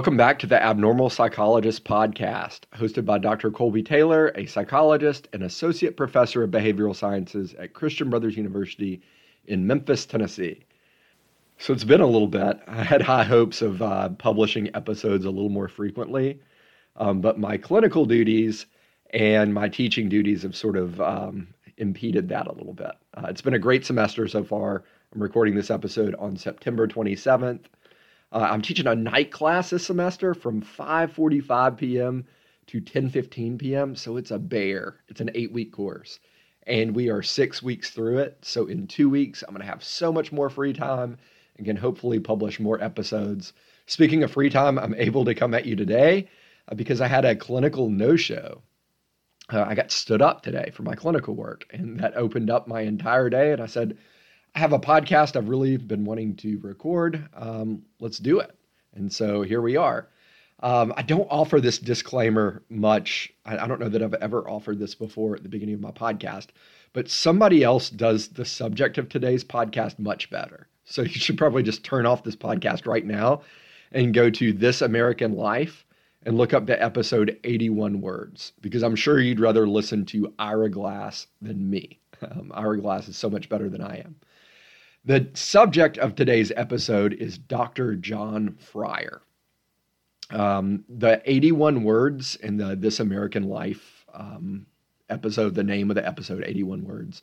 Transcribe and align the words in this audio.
Welcome 0.00 0.16
back 0.16 0.38
to 0.38 0.46
the 0.46 0.62
Abnormal 0.62 1.10
Psychologist 1.10 1.84
podcast, 1.84 2.60
hosted 2.74 3.04
by 3.04 3.18
Dr. 3.18 3.50
Colby 3.50 3.82
Taylor, 3.82 4.32
a 4.34 4.46
psychologist 4.46 5.28
and 5.34 5.42
associate 5.42 5.94
professor 5.94 6.42
of 6.42 6.50
behavioral 6.50 6.96
sciences 6.96 7.52
at 7.58 7.74
Christian 7.74 8.08
Brothers 8.08 8.34
University 8.34 9.02
in 9.44 9.66
Memphis, 9.66 10.06
Tennessee. 10.06 10.64
So 11.58 11.74
it's 11.74 11.84
been 11.84 12.00
a 12.00 12.06
little 12.06 12.28
bit. 12.28 12.60
I 12.66 12.82
had 12.82 13.02
high 13.02 13.24
hopes 13.24 13.60
of 13.60 13.82
uh, 13.82 14.08
publishing 14.08 14.74
episodes 14.74 15.26
a 15.26 15.30
little 15.30 15.50
more 15.50 15.68
frequently, 15.68 16.40
um, 16.96 17.20
but 17.20 17.38
my 17.38 17.58
clinical 17.58 18.06
duties 18.06 18.64
and 19.10 19.52
my 19.52 19.68
teaching 19.68 20.08
duties 20.08 20.44
have 20.44 20.56
sort 20.56 20.78
of 20.78 20.98
um, 21.02 21.48
impeded 21.76 22.26
that 22.30 22.46
a 22.46 22.54
little 22.54 22.72
bit. 22.72 22.92
Uh, 23.12 23.26
it's 23.28 23.42
been 23.42 23.52
a 23.52 23.58
great 23.58 23.84
semester 23.84 24.26
so 24.26 24.44
far. 24.44 24.82
I'm 25.14 25.22
recording 25.22 25.54
this 25.54 25.70
episode 25.70 26.14
on 26.18 26.38
September 26.38 26.88
27th. 26.88 27.66
Uh, 28.32 28.48
I'm 28.50 28.62
teaching 28.62 28.86
a 28.86 28.94
night 28.94 29.32
class 29.32 29.70
this 29.70 29.86
semester 29.86 30.34
from 30.34 30.62
5:45 30.62 31.76
p.m. 31.76 32.24
to 32.68 32.80
10:15 32.80 33.58
p.m. 33.58 33.96
So 33.96 34.16
it's 34.16 34.30
a 34.30 34.38
bear. 34.38 34.96
It's 35.08 35.20
an 35.20 35.30
eight-week 35.34 35.72
course, 35.72 36.20
and 36.64 36.94
we 36.94 37.10
are 37.10 37.22
six 37.22 37.60
weeks 37.60 37.90
through 37.90 38.18
it. 38.18 38.38
So 38.42 38.66
in 38.66 38.86
two 38.86 39.10
weeks, 39.10 39.42
I'm 39.42 39.54
going 39.54 39.66
to 39.66 39.70
have 39.70 39.82
so 39.82 40.12
much 40.12 40.30
more 40.30 40.48
free 40.48 40.72
time 40.72 41.18
and 41.56 41.66
can 41.66 41.76
hopefully 41.76 42.20
publish 42.20 42.60
more 42.60 42.82
episodes. 42.82 43.52
Speaking 43.86 44.22
of 44.22 44.30
free 44.30 44.50
time, 44.50 44.78
I'm 44.78 44.94
able 44.94 45.24
to 45.24 45.34
come 45.34 45.52
at 45.52 45.66
you 45.66 45.74
today 45.74 46.28
uh, 46.68 46.76
because 46.76 47.00
I 47.00 47.08
had 47.08 47.24
a 47.24 47.34
clinical 47.34 47.90
no-show. 47.90 48.62
Uh, 49.52 49.64
I 49.66 49.74
got 49.74 49.90
stood 49.90 50.22
up 50.22 50.44
today 50.44 50.70
for 50.72 50.84
my 50.84 50.94
clinical 50.94 51.34
work, 51.34 51.66
and 51.72 51.98
that 51.98 52.16
opened 52.16 52.50
up 52.50 52.68
my 52.68 52.82
entire 52.82 53.28
day. 53.28 53.52
And 53.52 53.60
I 53.60 53.66
said, 53.66 53.98
I 54.54 54.58
have 54.58 54.72
a 54.72 54.78
podcast 54.78 55.36
I've 55.36 55.48
really 55.48 55.76
been 55.76 56.04
wanting 56.04 56.36
to 56.36 56.58
record. 56.58 57.28
Um, 57.34 57.82
let's 58.00 58.18
do 58.18 58.40
it. 58.40 58.54
And 58.94 59.12
so 59.12 59.42
here 59.42 59.60
we 59.60 59.76
are. 59.76 60.08
Um, 60.62 60.92
I 60.96 61.02
don't 61.02 61.28
offer 61.30 61.60
this 61.60 61.78
disclaimer 61.78 62.62
much. 62.68 63.32
I, 63.46 63.58
I, 63.58 63.66
don't 63.66 63.80
know 63.80 63.88
that 63.88 64.02
I've 64.02 64.14
ever 64.14 64.48
offered 64.48 64.78
this 64.78 64.94
before 64.94 65.36
at 65.36 65.42
the 65.42 65.48
beginning 65.48 65.76
of 65.76 65.80
my 65.80 65.92
podcast, 65.92 66.48
but 66.92 67.08
somebody 67.08 67.62
else 67.62 67.88
does 67.88 68.28
the 68.28 68.44
subject 68.44 68.98
of 68.98 69.08
today's 69.08 69.42
podcast 69.42 69.98
much 69.98 70.28
better. 70.28 70.66
So 70.84 71.02
you 71.02 71.08
should 71.08 71.38
probably 71.38 71.62
just 71.62 71.84
turn 71.84 72.04
off 72.04 72.24
this 72.24 72.36
podcast 72.36 72.86
right 72.86 73.06
now 73.06 73.42
and 73.92 74.12
go 74.12 74.28
to 74.30 74.52
This 74.52 74.82
American 74.82 75.34
Life 75.34 75.86
and 76.24 76.36
look 76.36 76.52
up 76.52 76.66
the 76.66 76.82
episode 76.82 77.38
81 77.44 78.00
words 78.00 78.52
because 78.60 78.82
I'm 78.82 78.96
sure 78.96 79.20
you'd 79.20 79.40
rather 79.40 79.66
listen 79.66 80.04
to 80.06 80.34
Ira 80.38 80.68
Glass 80.70 81.26
than 81.40 81.70
me. 81.70 81.98
Um, 82.22 82.52
Ira 82.54 82.78
Glass 82.78 83.08
is 83.08 83.16
so 83.16 83.30
much 83.30 83.48
better 83.48 83.70
than 83.70 83.80
I 83.80 84.00
am. 84.00 84.14
The 85.04 85.30
subject 85.32 85.96
of 85.96 86.14
today's 86.14 86.52
episode 86.54 87.14
is 87.14 87.38
Dr. 87.38 87.96
John 87.96 88.56
Fryer. 88.58 89.22
Um, 90.28 90.84
the 90.90 91.22
81 91.24 91.84
words 91.84 92.36
in 92.36 92.58
the 92.58 92.76
This 92.76 93.00
American 93.00 93.44
Life 93.44 94.04
um, 94.12 94.66
episode, 95.08 95.54
the 95.54 95.64
name 95.64 95.90
of 95.90 95.94
the 95.94 96.06
episode, 96.06 96.44
81 96.44 96.84
words, 96.84 97.22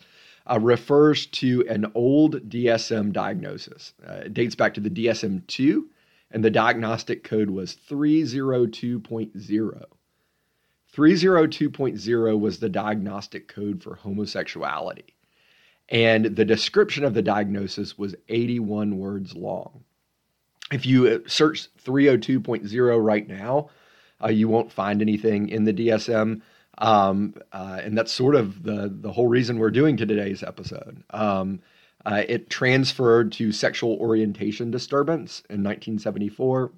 uh, 0.50 0.60
refers 0.60 1.28
to 1.28 1.68
an 1.70 1.92
old 1.94 2.50
DSM 2.50 3.14
diagnosis. 3.14 3.94
Uh, 4.04 4.22
it 4.26 4.34
dates 4.34 4.56
back 4.56 4.74
to 4.74 4.82
the 4.82 4.90
DSM 4.90 5.46
2, 5.46 5.88
and 6.32 6.44
the 6.44 6.50
diagnostic 6.50 7.24
code 7.24 7.52
was 7.52 7.76
302.0. 7.76 9.84
302.0 10.96 12.40
was 12.40 12.58
the 12.58 12.70
diagnostic 12.70 13.48
code 13.48 13.84
for 13.84 13.96
homosexuality. 13.96 15.14
And 15.90 16.36
the 16.36 16.46
description 16.46 17.04
of 17.04 17.14
the 17.14 17.22
diagnosis 17.22 17.98
was 17.98 18.16
81 18.28 18.98
words 18.98 19.36
long. 19.36 19.84
If 20.72 20.86
you 20.86 21.08
uh, 21.08 21.20
search 21.28 21.70
302.0 21.84 23.04
right 23.04 23.28
now, 23.28 23.70
uh, 24.22 24.28
you 24.28 24.50
won't 24.50 24.72
find 24.72 25.02
anything 25.02 25.50
in 25.50 25.64
the 25.64 25.74
DSM. 25.74 26.42
Um, 26.80 27.36
uh, 27.52 27.80
and 27.82 27.98
that's 27.98 28.12
sort 28.12 28.36
of 28.36 28.64
the, 28.64 28.94
the 28.94 29.12
whole 29.12 29.28
reason 29.28 29.60
we're 29.60 29.72
doing 29.72 29.98
today's 29.98 30.44
episode. 30.44 31.04
Um, 31.12 31.62
uh, 32.06 32.24
it 32.28 32.50
transferred 32.50 33.32
to 33.34 33.52
sexual 33.52 33.94
orientation 33.94 34.72
disturbance 34.72 35.40
in 35.50 35.64
1974. 35.64 36.72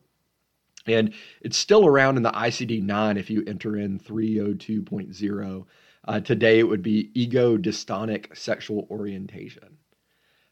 And 0.88 1.14
it's 1.42 1.58
still 1.58 1.86
around 1.86 2.18
in 2.18 2.24
the 2.24 2.32
ICD 2.32 2.84
9 2.84 3.18
if 3.18 3.30
you 3.30 3.44
enter 3.46 3.78
in 3.78 4.00
302.0. 4.00 5.66
Uh, 6.08 6.20
today 6.20 6.60
it 6.60 6.68
would 6.68 6.82
be 6.82 7.12
ego 7.14 7.58
dystonic 7.58 8.36
sexual 8.36 8.88
orientation. 8.90 9.78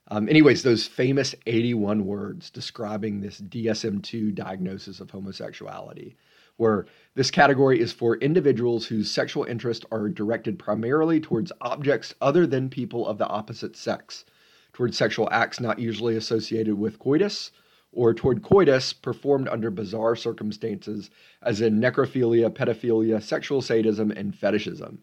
Um, 0.09 0.29
anyways, 0.29 0.63
those 0.63 0.87
famous 0.87 1.35
81 1.45 2.05
words 2.05 2.49
describing 2.49 3.19
this 3.19 3.41
DSM 3.41 4.01
2 4.03 4.31
diagnosis 4.31 5.01
of 5.01 5.09
homosexuality, 5.09 6.15
where 6.55 6.85
this 7.15 7.29
category 7.29 7.79
is 7.79 7.91
for 7.91 8.15
individuals 8.17 8.85
whose 8.85 9.11
sexual 9.11 9.43
interests 9.43 9.85
are 9.91 10.07
directed 10.07 10.57
primarily 10.57 11.19
towards 11.19 11.51
objects 11.59 12.13
other 12.21 12.47
than 12.47 12.69
people 12.69 13.05
of 13.05 13.17
the 13.17 13.27
opposite 13.27 13.75
sex, 13.75 14.23
towards 14.71 14.97
sexual 14.97 15.27
acts 15.31 15.59
not 15.59 15.79
usually 15.79 16.15
associated 16.15 16.75
with 16.75 16.99
coitus, 16.99 17.51
or 17.91 18.13
toward 18.13 18.43
coitus 18.43 18.93
performed 18.93 19.47
under 19.47 19.71
bizarre 19.71 20.15
circumstances, 20.15 21.09
as 21.41 21.59
in 21.61 21.81
necrophilia, 21.81 22.49
pedophilia, 22.49 23.21
sexual 23.21 23.61
sadism, 23.61 24.11
and 24.11 24.35
fetishism. 24.35 24.99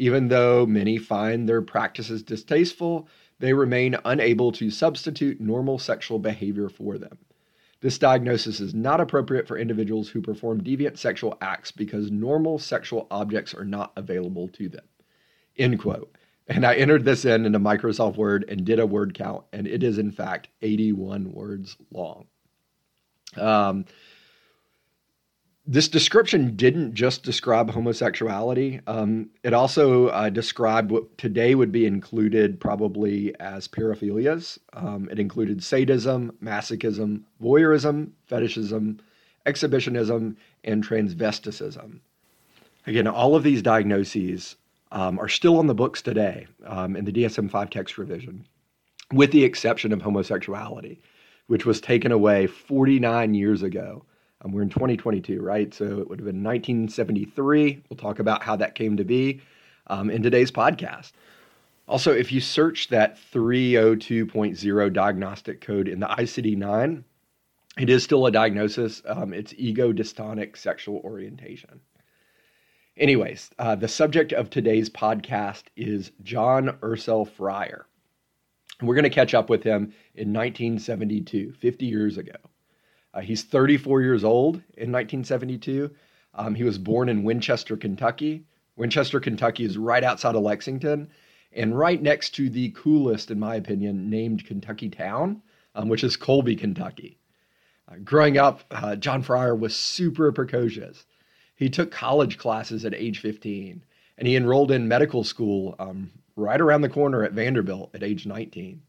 Even 0.00 0.28
though 0.28 0.64
many 0.64 0.96
find 0.96 1.46
their 1.46 1.60
practices 1.60 2.22
distasteful, 2.22 3.06
they 3.38 3.52
remain 3.52 3.98
unable 4.06 4.50
to 4.52 4.70
substitute 4.70 5.42
normal 5.42 5.78
sexual 5.78 6.18
behavior 6.18 6.70
for 6.70 6.96
them. 6.96 7.18
This 7.82 7.98
diagnosis 7.98 8.60
is 8.60 8.72
not 8.72 9.02
appropriate 9.02 9.46
for 9.46 9.58
individuals 9.58 10.08
who 10.08 10.22
perform 10.22 10.64
deviant 10.64 10.96
sexual 10.96 11.36
acts 11.42 11.70
because 11.70 12.10
normal 12.10 12.58
sexual 12.58 13.08
objects 13.10 13.52
are 13.52 13.66
not 13.66 13.92
available 13.94 14.48
to 14.48 14.70
them. 14.70 14.86
End 15.58 15.78
quote. 15.78 16.16
And 16.46 16.64
I 16.64 16.76
entered 16.76 17.04
this 17.04 17.26
in 17.26 17.44
into 17.44 17.60
Microsoft 17.60 18.16
Word 18.16 18.46
and 18.48 18.64
did 18.64 18.78
a 18.78 18.86
word 18.86 19.12
count, 19.12 19.44
and 19.52 19.66
it 19.66 19.82
is 19.82 19.98
in 19.98 20.12
fact 20.12 20.48
81 20.62 21.30
words 21.30 21.76
long. 21.90 22.24
Um, 23.36 23.84
this 25.66 25.88
description 25.88 26.56
didn't 26.56 26.94
just 26.94 27.22
describe 27.22 27.70
homosexuality. 27.70 28.80
Um, 28.86 29.30
it 29.42 29.52
also 29.52 30.08
uh, 30.08 30.30
described 30.30 30.90
what 30.90 31.16
today 31.18 31.54
would 31.54 31.70
be 31.70 31.86
included 31.86 32.58
probably 32.58 33.38
as 33.38 33.68
paraphilias. 33.68 34.58
Um, 34.72 35.08
it 35.10 35.18
included 35.18 35.62
sadism, 35.62 36.32
masochism, 36.42 37.22
voyeurism, 37.42 38.10
fetishism, 38.28 39.00
exhibitionism, 39.46 40.36
and 40.64 40.86
transvesticism. 40.86 42.00
Again, 42.86 43.06
all 43.06 43.36
of 43.36 43.42
these 43.42 43.62
diagnoses 43.62 44.56
um, 44.92 45.18
are 45.18 45.28
still 45.28 45.58
on 45.58 45.66
the 45.66 45.74
books 45.74 46.00
today 46.00 46.46
um, 46.66 46.96
in 46.96 47.04
the 47.04 47.12
DSM 47.12 47.50
5 47.50 47.70
text 47.70 47.98
revision, 47.98 48.46
with 49.12 49.30
the 49.30 49.44
exception 49.44 49.92
of 49.92 50.02
homosexuality, 50.02 51.00
which 51.46 51.66
was 51.66 51.80
taken 51.80 52.10
away 52.10 52.46
49 52.46 53.34
years 53.34 53.62
ago 53.62 54.04
um, 54.42 54.52
we're 54.52 54.62
in 54.62 54.70
2022, 54.70 55.40
right? 55.40 55.72
So 55.72 55.84
it 55.84 56.08
would 56.08 56.18
have 56.18 56.26
been 56.26 56.42
1973. 56.42 57.84
We'll 57.88 57.96
talk 57.96 58.18
about 58.18 58.42
how 58.42 58.56
that 58.56 58.74
came 58.74 58.96
to 58.96 59.04
be 59.04 59.42
um, 59.86 60.10
in 60.10 60.22
today's 60.22 60.50
podcast. 60.50 61.12
Also, 61.86 62.12
if 62.12 62.30
you 62.30 62.40
search 62.40 62.88
that 62.88 63.18
302.0 63.32 64.92
diagnostic 64.92 65.60
code 65.60 65.88
in 65.88 66.00
the 66.00 66.06
ICD 66.06 66.56
9, 66.56 67.04
it 67.78 67.90
is 67.90 68.04
still 68.04 68.26
a 68.26 68.30
diagnosis. 68.30 69.02
Um, 69.04 69.32
it's 69.32 69.52
ego 69.56 69.92
dystonic 69.92 70.56
sexual 70.56 71.00
orientation. 71.04 71.80
Anyways, 72.96 73.50
uh, 73.58 73.74
the 73.76 73.88
subject 73.88 74.32
of 74.32 74.50
today's 74.50 74.90
podcast 74.90 75.64
is 75.76 76.12
John 76.22 76.78
Ercel 76.80 77.28
Fryer. 77.28 77.86
We're 78.82 78.94
going 78.94 79.04
to 79.04 79.10
catch 79.10 79.34
up 79.34 79.50
with 79.50 79.62
him 79.62 79.92
in 80.14 80.32
1972, 80.32 81.52
50 81.52 81.86
years 81.86 82.18
ago. 82.18 82.32
Uh, 83.12 83.20
he's 83.20 83.42
34 83.42 84.02
years 84.02 84.24
old 84.24 84.56
in 84.76 84.92
1972. 84.92 85.90
Um, 86.34 86.54
he 86.54 86.64
was 86.64 86.78
born 86.78 87.08
in 87.08 87.24
Winchester, 87.24 87.76
Kentucky. 87.76 88.44
Winchester, 88.76 89.20
Kentucky 89.20 89.64
is 89.64 89.76
right 89.76 90.04
outside 90.04 90.34
of 90.34 90.42
Lexington 90.42 91.10
and 91.52 91.76
right 91.76 92.00
next 92.00 92.30
to 92.36 92.48
the 92.48 92.70
coolest, 92.70 93.30
in 93.30 93.40
my 93.40 93.56
opinion, 93.56 94.08
named 94.08 94.46
Kentucky 94.46 94.88
town, 94.88 95.42
um, 95.74 95.88
which 95.88 96.04
is 96.04 96.16
Colby, 96.16 96.54
Kentucky. 96.54 97.18
Uh, 97.88 97.96
growing 98.04 98.38
up, 98.38 98.62
uh, 98.70 98.94
John 98.96 99.22
Fryer 99.22 99.54
was 99.54 99.74
super 99.74 100.30
precocious. 100.30 101.04
He 101.56 101.68
took 101.68 101.90
college 101.90 102.38
classes 102.38 102.84
at 102.84 102.94
age 102.94 103.18
15 103.18 103.82
and 104.16 104.28
he 104.28 104.36
enrolled 104.36 104.70
in 104.70 104.86
medical 104.86 105.24
school 105.24 105.74
um, 105.78 106.10
right 106.36 106.60
around 106.60 106.82
the 106.82 106.88
corner 106.88 107.24
at 107.24 107.32
Vanderbilt 107.32 107.90
at 107.94 108.02
age 108.02 108.26
19. 108.26 108.82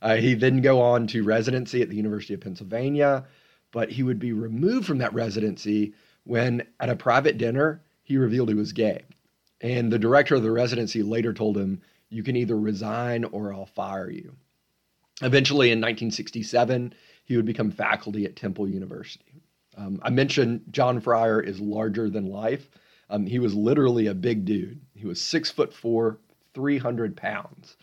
Uh, 0.00 0.16
he 0.16 0.34
then 0.34 0.60
go 0.62 0.80
on 0.80 1.06
to 1.08 1.24
residency 1.24 1.82
at 1.82 1.90
the 1.90 1.96
University 1.96 2.34
of 2.34 2.40
Pennsylvania, 2.40 3.24
but 3.72 3.90
he 3.90 4.02
would 4.02 4.18
be 4.18 4.32
removed 4.32 4.86
from 4.86 4.98
that 4.98 5.14
residency 5.14 5.94
when, 6.24 6.66
at 6.80 6.90
a 6.90 6.96
private 6.96 7.38
dinner, 7.38 7.82
he 8.02 8.16
revealed 8.16 8.48
he 8.48 8.54
was 8.54 8.72
gay. 8.72 9.02
And 9.60 9.92
the 9.92 9.98
director 9.98 10.34
of 10.34 10.42
the 10.42 10.50
residency 10.50 11.02
later 11.02 11.32
told 11.32 11.56
him, 11.56 11.82
You 12.10 12.22
can 12.22 12.36
either 12.36 12.56
resign 12.58 13.24
or 13.24 13.52
I'll 13.52 13.66
fire 13.66 14.10
you. 14.10 14.34
Eventually, 15.22 15.68
in 15.68 15.78
1967, 15.78 16.94
he 17.24 17.36
would 17.36 17.44
become 17.44 17.70
faculty 17.70 18.24
at 18.24 18.36
Temple 18.36 18.68
University. 18.68 19.42
Um, 19.76 20.00
I 20.02 20.10
mentioned 20.10 20.62
John 20.70 21.00
Fryer 21.00 21.40
is 21.40 21.60
larger 21.60 22.08
than 22.08 22.26
life. 22.26 22.68
Um, 23.10 23.26
he 23.26 23.38
was 23.38 23.54
literally 23.54 24.06
a 24.06 24.14
big 24.14 24.44
dude. 24.44 24.80
He 24.94 25.06
was 25.06 25.20
six 25.20 25.50
foot 25.50 25.72
four, 25.72 26.18
300 26.54 27.16
pounds. 27.16 27.76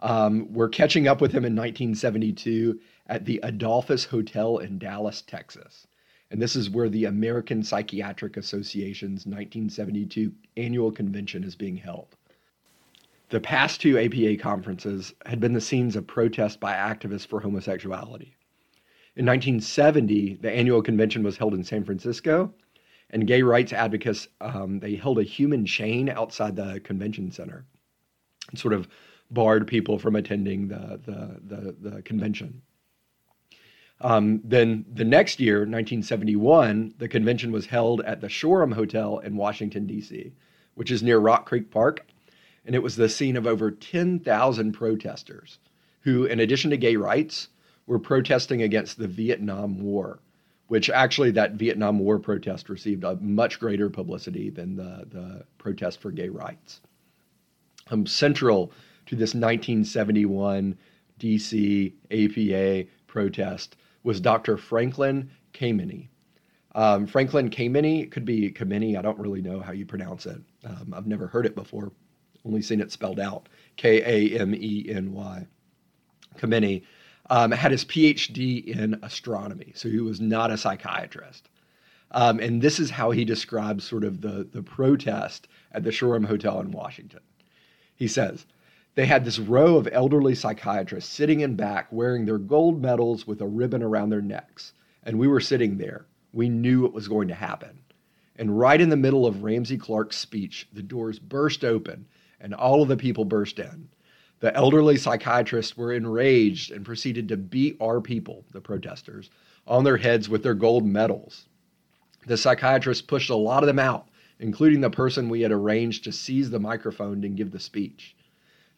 Um, 0.00 0.52
we're 0.52 0.68
catching 0.68 1.08
up 1.08 1.20
with 1.20 1.32
him 1.32 1.44
in 1.44 1.56
1972 1.56 2.78
at 3.06 3.24
the 3.24 3.40
Adolphus 3.42 4.04
Hotel 4.04 4.58
in 4.58 4.78
Dallas, 4.78 5.22
Texas. 5.22 5.86
And 6.30 6.40
this 6.40 6.54
is 6.54 6.70
where 6.70 6.88
the 6.88 7.06
American 7.06 7.62
Psychiatric 7.62 8.36
Association's 8.36 9.26
1972 9.26 10.32
annual 10.56 10.92
convention 10.92 11.42
is 11.42 11.56
being 11.56 11.76
held. 11.76 12.14
The 13.30 13.40
past 13.40 13.80
two 13.80 13.98
APA 13.98 14.36
conferences 14.42 15.14
had 15.26 15.40
been 15.40 15.52
the 15.52 15.60
scenes 15.60 15.96
of 15.96 16.06
protest 16.06 16.60
by 16.60 16.74
activists 16.74 17.26
for 17.26 17.40
homosexuality. 17.40 18.36
In 19.16 19.26
1970, 19.26 20.34
the 20.36 20.50
annual 20.50 20.82
convention 20.82 21.22
was 21.22 21.36
held 21.36 21.54
in 21.54 21.64
San 21.64 21.84
Francisco, 21.84 22.54
and 23.10 23.26
gay 23.26 23.42
rights 23.42 23.72
advocates 23.72 24.28
um, 24.40 24.78
they 24.80 24.94
held 24.94 25.18
a 25.18 25.24
human 25.24 25.66
chain 25.66 26.08
outside 26.08 26.56
the 26.56 26.80
convention 26.80 27.32
center, 27.32 27.64
and 28.48 28.58
sort 28.58 28.74
of 28.74 28.86
barred 29.30 29.66
people 29.66 29.98
from 29.98 30.16
attending 30.16 30.68
the 30.68 31.00
the 31.04 31.40
the, 31.42 31.90
the 31.90 32.02
convention. 32.02 32.62
Um, 34.00 34.40
then 34.44 34.84
the 34.92 35.04
next 35.04 35.40
year, 35.40 35.58
1971, 35.58 36.94
the 36.98 37.08
convention 37.08 37.50
was 37.50 37.66
held 37.66 38.00
at 38.02 38.20
the 38.20 38.28
Shoreham 38.28 38.72
Hotel 38.72 39.18
in 39.18 39.36
Washington, 39.36 39.86
D.C., 39.86 40.32
which 40.74 40.92
is 40.92 41.02
near 41.02 41.18
Rock 41.18 41.46
Creek 41.46 41.70
Park. 41.70 42.06
And 42.64 42.76
it 42.76 42.82
was 42.82 42.94
the 42.94 43.08
scene 43.08 43.36
of 43.36 43.46
over 43.46 43.72
10,000 43.72 44.72
protesters 44.72 45.58
who, 46.02 46.24
in 46.24 46.38
addition 46.38 46.70
to 46.70 46.76
gay 46.76 46.96
rights, 46.96 47.48
were 47.86 47.98
protesting 47.98 48.62
against 48.62 48.98
the 48.98 49.08
Vietnam 49.08 49.82
War, 49.82 50.20
which 50.68 50.90
actually 50.90 51.32
that 51.32 51.54
Vietnam 51.54 51.98
War 51.98 52.18
protest 52.18 52.68
received 52.68 53.02
a 53.02 53.16
much 53.16 53.58
greater 53.58 53.90
publicity 53.90 54.50
than 54.50 54.76
the, 54.76 55.06
the 55.10 55.44
protest 55.56 56.00
for 56.00 56.12
gay 56.12 56.28
rights. 56.28 56.80
Um, 57.90 58.06
central 58.06 58.70
to 59.08 59.16
this 59.16 59.34
1971 59.34 60.76
DC 61.18 61.92
APA 62.10 62.88
protest 63.06 63.76
was 64.02 64.20
Dr. 64.20 64.58
Franklin 64.58 65.30
Kameny. 65.54 66.08
Um, 66.74 67.06
Franklin 67.06 67.48
Kameny 67.48 68.10
could 68.10 68.26
be 68.26 68.52
Kameny. 68.52 68.98
I 68.98 69.02
don't 69.02 69.18
really 69.18 69.40
know 69.40 69.60
how 69.60 69.72
you 69.72 69.86
pronounce 69.86 70.26
it. 70.26 70.40
Um, 70.62 70.92
I've 70.94 71.06
never 71.06 71.26
heard 71.26 71.46
it 71.46 71.54
before, 71.54 71.90
only 72.44 72.60
seen 72.60 72.80
it 72.82 72.92
spelled 72.92 73.18
out 73.18 73.48
K 73.76 74.02
A 74.02 74.38
M 74.38 74.54
E 74.54 74.86
N 74.90 75.12
Y. 75.12 75.46
Kameny 76.36 76.82
um, 77.30 77.50
had 77.50 77.72
his 77.72 77.86
PhD 77.86 78.64
in 78.66 79.00
astronomy, 79.02 79.72
so 79.74 79.88
he 79.88 80.00
was 80.00 80.20
not 80.20 80.50
a 80.50 80.58
psychiatrist. 80.58 81.48
Um, 82.10 82.40
and 82.40 82.60
this 82.60 82.78
is 82.78 82.90
how 82.90 83.10
he 83.10 83.24
describes 83.24 83.84
sort 83.84 84.04
of 84.04 84.20
the, 84.20 84.46
the 84.52 84.62
protest 84.62 85.48
at 85.72 85.82
the 85.82 85.92
Shoreham 85.92 86.24
Hotel 86.24 86.60
in 86.60 86.72
Washington. 86.72 87.20
He 87.96 88.06
says, 88.06 88.46
they 88.98 89.06
had 89.06 89.24
this 89.24 89.38
row 89.38 89.76
of 89.76 89.88
elderly 89.92 90.34
psychiatrists 90.34 91.14
sitting 91.14 91.38
in 91.38 91.54
back 91.54 91.86
wearing 91.92 92.26
their 92.26 92.36
gold 92.36 92.82
medals 92.82 93.28
with 93.28 93.40
a 93.40 93.46
ribbon 93.46 93.80
around 93.80 94.10
their 94.10 94.20
necks. 94.20 94.72
And 95.04 95.20
we 95.20 95.28
were 95.28 95.38
sitting 95.38 95.78
there. 95.78 96.06
We 96.32 96.48
knew 96.48 96.84
it 96.84 96.92
was 96.92 97.06
going 97.06 97.28
to 97.28 97.34
happen. 97.34 97.78
And 98.34 98.58
right 98.58 98.80
in 98.80 98.88
the 98.88 98.96
middle 98.96 99.24
of 99.24 99.44
Ramsey 99.44 99.78
Clark's 99.78 100.16
speech, 100.16 100.66
the 100.72 100.82
doors 100.82 101.20
burst 101.20 101.64
open 101.64 102.06
and 102.40 102.52
all 102.52 102.82
of 102.82 102.88
the 102.88 102.96
people 102.96 103.24
burst 103.24 103.60
in. 103.60 103.88
The 104.40 104.52
elderly 104.56 104.96
psychiatrists 104.96 105.76
were 105.76 105.92
enraged 105.92 106.72
and 106.72 106.84
proceeded 106.84 107.28
to 107.28 107.36
beat 107.36 107.76
our 107.80 108.00
people, 108.00 108.46
the 108.50 108.60
protesters, 108.60 109.30
on 109.64 109.84
their 109.84 109.98
heads 109.98 110.28
with 110.28 110.42
their 110.42 110.54
gold 110.54 110.84
medals. 110.84 111.46
The 112.26 112.36
psychiatrists 112.36 113.02
pushed 113.02 113.30
a 113.30 113.36
lot 113.36 113.62
of 113.62 113.68
them 113.68 113.78
out, 113.78 114.08
including 114.40 114.80
the 114.80 114.90
person 114.90 115.28
we 115.28 115.42
had 115.42 115.52
arranged 115.52 116.02
to 116.02 116.10
seize 116.10 116.50
the 116.50 116.58
microphone 116.58 117.22
and 117.22 117.36
give 117.36 117.52
the 117.52 117.60
speech. 117.60 118.16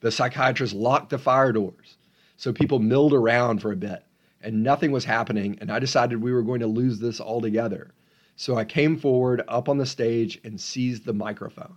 The 0.00 0.10
psychiatrist 0.10 0.74
locked 0.74 1.10
the 1.10 1.18
fire 1.18 1.52
doors. 1.52 1.96
So 2.36 2.52
people 2.52 2.78
milled 2.78 3.12
around 3.12 3.60
for 3.60 3.72
a 3.72 3.76
bit 3.76 4.04
and 4.40 4.62
nothing 4.62 4.92
was 4.92 5.04
happening. 5.04 5.58
And 5.60 5.70
I 5.70 5.78
decided 5.78 6.20
we 6.20 6.32
were 6.32 6.42
going 6.42 6.60
to 6.60 6.66
lose 6.66 6.98
this 6.98 7.20
altogether. 7.20 7.92
So 8.36 8.56
I 8.56 8.64
came 8.64 8.96
forward 8.96 9.42
up 9.48 9.68
on 9.68 9.76
the 9.76 9.86
stage 9.86 10.40
and 10.44 10.58
seized 10.58 11.04
the 11.04 11.12
microphone. 11.12 11.76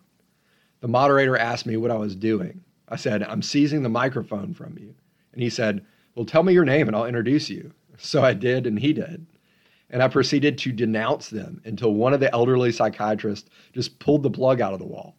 The 0.80 0.88
moderator 0.88 1.38
asked 1.38 1.66
me 1.66 1.78
what 1.78 1.92
I 1.92 1.98
was 1.98 2.16
doing. 2.16 2.64
I 2.88 2.96
said, 2.96 3.24
I'm 3.24 3.42
seizing 3.42 3.84
the 3.84 3.90
microphone 3.90 4.54
from 4.54 4.78
you. 4.78 4.94
And 5.34 5.42
he 5.42 5.50
said, 5.50 5.86
Well, 6.16 6.26
tell 6.26 6.44
me 6.44 6.54
your 6.54 6.66
name 6.66 6.88
and 6.88 6.96
I'll 6.96 7.06
introduce 7.06 7.50
you. 7.50 7.74
So 7.98 8.24
I 8.24 8.34
did, 8.34 8.66
and 8.66 8.80
he 8.80 8.92
did. 8.94 9.26
And 9.90 10.02
I 10.02 10.08
proceeded 10.08 10.58
to 10.60 10.72
denounce 10.72 11.30
them 11.30 11.62
until 11.64 11.94
one 11.94 12.14
of 12.14 12.20
the 12.20 12.34
elderly 12.34 12.72
psychiatrists 12.72 13.50
just 13.74 14.00
pulled 14.00 14.24
the 14.24 14.32
plug 14.32 14.62
out 14.62 14.74
of 14.74 14.80
the 14.80 14.86
wall. 14.86 15.16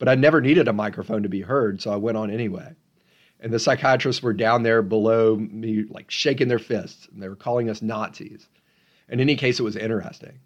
But 0.00 0.08
I 0.08 0.14
never 0.14 0.40
needed 0.40 0.66
a 0.66 0.72
microphone 0.72 1.22
to 1.22 1.28
be 1.28 1.42
heard, 1.42 1.82
so 1.82 1.92
I 1.92 1.96
went 1.96 2.16
on 2.16 2.30
anyway. 2.30 2.72
And 3.38 3.52
the 3.52 3.58
psychiatrists 3.58 4.22
were 4.22 4.32
down 4.32 4.62
there 4.62 4.80
below 4.80 5.36
me, 5.36 5.84
like 5.90 6.10
shaking 6.10 6.48
their 6.48 6.58
fists, 6.58 7.06
and 7.12 7.22
they 7.22 7.28
were 7.28 7.36
calling 7.36 7.68
us 7.68 7.82
Nazis. 7.82 8.48
In 9.10 9.20
any 9.20 9.36
case, 9.36 9.60
it 9.60 9.62
was 9.62 9.76
interesting. 9.76 10.40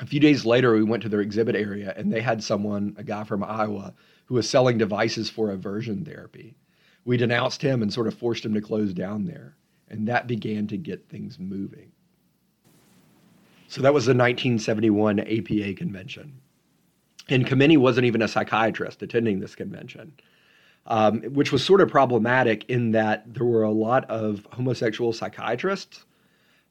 A 0.00 0.06
few 0.06 0.20
days 0.20 0.46
later, 0.46 0.72
we 0.72 0.82
went 0.82 1.02
to 1.02 1.10
their 1.10 1.20
exhibit 1.20 1.54
area, 1.54 1.92
and 1.98 2.10
they 2.10 2.22
had 2.22 2.42
someone, 2.42 2.94
a 2.96 3.04
guy 3.04 3.24
from 3.24 3.44
Iowa, 3.44 3.92
who 4.24 4.36
was 4.36 4.48
selling 4.48 4.78
devices 4.78 5.28
for 5.28 5.50
aversion 5.50 6.04
therapy. 6.04 6.56
We 7.04 7.18
denounced 7.18 7.60
him 7.60 7.82
and 7.82 7.92
sort 7.92 8.06
of 8.06 8.14
forced 8.14 8.44
him 8.44 8.54
to 8.54 8.62
close 8.62 8.94
down 8.94 9.26
there, 9.26 9.54
and 9.88 10.08
that 10.08 10.26
began 10.26 10.66
to 10.68 10.78
get 10.78 11.10
things 11.10 11.38
moving. 11.38 11.92
So 13.68 13.82
that 13.82 13.92
was 13.92 14.06
the 14.06 14.12
1971 14.12 15.20
APA 15.20 15.74
convention. 15.74 16.41
And 17.28 17.46
Kameny 17.46 17.78
wasn't 17.78 18.06
even 18.06 18.22
a 18.22 18.28
psychiatrist 18.28 19.02
attending 19.02 19.40
this 19.40 19.54
convention, 19.54 20.12
um, 20.86 21.22
which 21.22 21.52
was 21.52 21.64
sort 21.64 21.80
of 21.80 21.88
problematic 21.88 22.68
in 22.68 22.92
that 22.92 23.32
there 23.32 23.46
were 23.46 23.62
a 23.62 23.70
lot 23.70 24.04
of 24.10 24.46
homosexual 24.52 25.12
psychiatrists 25.12 26.04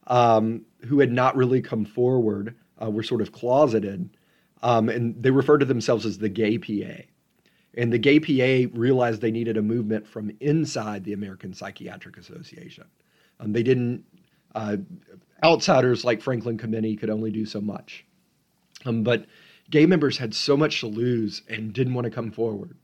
um, 0.06 0.64
who 0.86 1.00
had 1.00 1.12
not 1.12 1.36
really 1.36 1.62
come 1.62 1.84
forward, 1.84 2.54
uh, 2.82 2.90
were 2.90 3.02
sort 3.02 3.22
of 3.22 3.32
closeted, 3.32 4.10
um, 4.62 4.88
and 4.88 5.20
they 5.22 5.30
referred 5.30 5.58
to 5.58 5.66
themselves 5.66 6.04
as 6.04 6.18
the 6.18 6.28
gay 6.28 6.58
PA. 6.58 7.02
And 7.74 7.92
the 7.92 7.98
gay 7.98 8.20
PA 8.20 8.70
realized 8.78 9.22
they 9.22 9.30
needed 9.30 9.56
a 9.56 9.62
movement 9.62 10.06
from 10.06 10.30
inside 10.40 11.04
the 11.04 11.14
American 11.14 11.54
Psychiatric 11.54 12.18
Association. 12.18 12.84
Um, 13.40 13.52
they 13.52 13.62
didn't, 13.62 14.04
uh, 14.54 14.76
outsiders 15.42 16.04
like 16.04 16.20
Franklin 16.20 16.58
Kameny 16.58 16.98
could 16.98 17.10
only 17.10 17.30
do 17.30 17.46
so 17.46 17.60
much. 17.60 18.04
Um, 18.84 19.02
but 19.02 19.26
gay 19.72 19.86
members 19.86 20.18
had 20.18 20.34
so 20.34 20.56
much 20.56 20.80
to 20.80 20.86
lose 20.86 21.42
and 21.48 21.72
didn't 21.72 21.94
want 21.94 22.04
to 22.04 22.10
come 22.10 22.30
forward. 22.30 22.76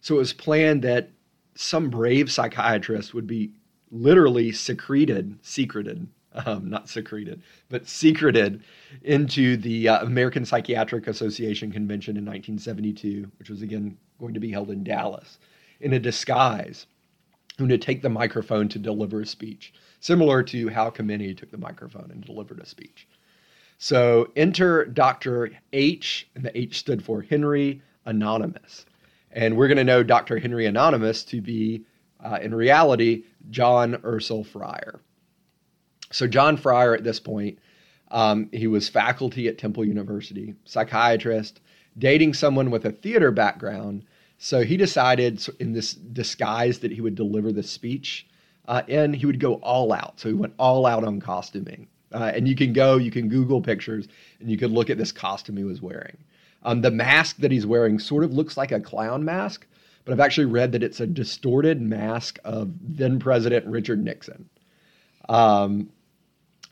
So 0.00 0.16
it 0.16 0.18
was 0.18 0.32
planned 0.32 0.82
that 0.82 1.10
some 1.54 1.90
brave 1.90 2.32
psychiatrist 2.32 3.14
would 3.14 3.26
be 3.26 3.52
literally 3.92 4.50
secreted, 4.50 5.38
secreted, 5.42 6.08
um, 6.46 6.70
not 6.70 6.88
secreted, 6.88 7.42
but 7.68 7.86
secreted 7.86 8.62
into 9.02 9.58
the 9.58 9.88
uh, 9.88 10.04
American 10.04 10.46
Psychiatric 10.46 11.06
Association 11.06 11.70
convention 11.70 12.16
in 12.16 12.24
1972, 12.24 13.30
which 13.38 13.50
was 13.50 13.60
again 13.60 13.98
going 14.18 14.32
to 14.32 14.40
be 14.40 14.50
held 14.50 14.70
in 14.70 14.82
Dallas, 14.82 15.38
in 15.80 15.92
a 15.92 15.98
disguise, 15.98 16.86
who 17.58 17.66
would 17.66 17.82
take 17.82 18.00
the 18.00 18.08
microphone 18.08 18.68
to 18.70 18.78
deliver 18.78 19.20
a 19.20 19.26
speech, 19.26 19.74
similar 20.00 20.42
to 20.44 20.70
how 20.70 20.88
Kameny 20.88 21.36
took 21.36 21.50
the 21.50 21.58
microphone 21.58 22.10
and 22.10 22.24
delivered 22.24 22.60
a 22.60 22.66
speech. 22.66 23.06
So 23.82 24.30
enter 24.36 24.84
Dr. 24.84 25.50
H, 25.72 26.28
and 26.36 26.44
the 26.44 26.56
H 26.56 26.78
stood 26.78 27.02
for 27.02 27.20
Henry 27.20 27.82
Anonymous. 28.06 28.86
And 29.32 29.56
we're 29.56 29.66
going 29.66 29.76
to 29.76 29.82
know 29.82 30.04
Dr. 30.04 30.38
Henry 30.38 30.66
Anonymous 30.66 31.24
to 31.24 31.40
be, 31.40 31.84
uh, 32.24 32.38
in 32.40 32.54
reality, 32.54 33.24
John 33.50 33.94
Ercel 34.04 34.46
Fryer. 34.46 35.00
So, 36.12 36.28
John 36.28 36.56
Fryer 36.56 36.94
at 36.94 37.02
this 37.02 37.18
point, 37.18 37.58
um, 38.12 38.50
he 38.52 38.68
was 38.68 38.88
faculty 38.88 39.48
at 39.48 39.58
Temple 39.58 39.84
University, 39.84 40.54
psychiatrist, 40.64 41.60
dating 41.98 42.34
someone 42.34 42.70
with 42.70 42.84
a 42.84 42.92
theater 42.92 43.32
background. 43.32 44.04
So, 44.38 44.62
he 44.62 44.76
decided 44.76 45.44
in 45.58 45.72
this 45.72 45.92
disguise 45.92 46.78
that 46.78 46.92
he 46.92 47.00
would 47.00 47.16
deliver 47.16 47.50
the 47.50 47.64
speech 47.64 48.28
uh, 48.68 48.82
and 48.86 49.12
he 49.16 49.26
would 49.26 49.40
go 49.40 49.54
all 49.54 49.92
out. 49.92 50.20
So, 50.20 50.28
he 50.28 50.36
went 50.36 50.54
all 50.56 50.86
out 50.86 51.02
on 51.02 51.18
costuming. 51.18 51.88
Uh, 52.12 52.32
and 52.34 52.46
you 52.46 52.54
can 52.54 52.72
go, 52.72 52.96
you 52.96 53.10
can 53.10 53.28
Google 53.28 53.60
pictures, 53.60 54.08
and 54.40 54.50
you 54.50 54.56
can 54.56 54.72
look 54.72 54.90
at 54.90 54.98
this 54.98 55.12
costume 55.12 55.56
he 55.56 55.64
was 55.64 55.80
wearing. 55.80 56.16
Um, 56.64 56.80
the 56.80 56.90
mask 56.90 57.38
that 57.38 57.50
he's 57.50 57.66
wearing 57.66 57.98
sort 57.98 58.24
of 58.24 58.32
looks 58.32 58.56
like 58.56 58.72
a 58.72 58.80
clown 58.80 59.24
mask, 59.24 59.66
but 60.04 60.12
I've 60.12 60.20
actually 60.20 60.46
read 60.46 60.72
that 60.72 60.82
it's 60.82 61.00
a 61.00 61.06
distorted 61.06 61.80
mask 61.80 62.38
of 62.44 62.72
then 62.80 63.18
President 63.18 63.66
Richard 63.66 64.02
Nixon. 64.02 64.48
Um, 65.28 65.90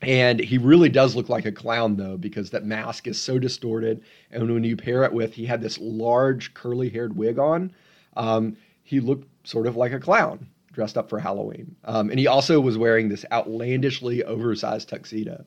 and 0.01 0.39
he 0.39 0.57
really 0.57 0.89
does 0.89 1.15
look 1.15 1.29
like 1.29 1.45
a 1.45 1.51
clown, 1.51 1.95
though, 1.95 2.17
because 2.17 2.49
that 2.49 2.65
mask 2.65 3.07
is 3.07 3.21
so 3.21 3.37
distorted. 3.37 4.03
And 4.31 4.51
when 4.51 4.63
you 4.63 4.75
pair 4.75 5.03
it 5.03 5.13
with, 5.13 5.33
he 5.33 5.45
had 5.45 5.61
this 5.61 5.77
large 5.79 6.53
curly 6.53 6.89
haired 6.89 7.15
wig 7.15 7.37
on, 7.37 7.71
um, 8.15 8.57
he 8.83 8.99
looked 8.99 9.27
sort 9.47 9.67
of 9.67 9.75
like 9.75 9.93
a 9.93 9.99
clown 9.99 10.47
dressed 10.71 10.97
up 10.97 11.09
for 11.09 11.19
Halloween. 11.19 11.75
Um, 11.83 12.09
and 12.09 12.19
he 12.19 12.27
also 12.27 12.59
was 12.59 12.77
wearing 12.77 13.09
this 13.09 13.25
outlandishly 13.31 14.23
oversized 14.23 14.89
tuxedo. 14.89 15.45